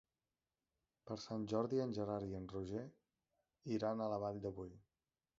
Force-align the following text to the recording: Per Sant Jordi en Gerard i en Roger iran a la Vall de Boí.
Per 1.09 1.17
Sant 1.25 1.43
Jordi 1.51 1.81
en 1.83 1.93
Gerard 1.97 2.29
i 2.29 2.37
en 2.39 2.47
Roger 2.53 2.81
iran 3.75 4.01
a 4.01 4.07
la 4.15 4.19
Vall 4.25 4.41
de 4.47 4.53
Boí. 4.57 4.73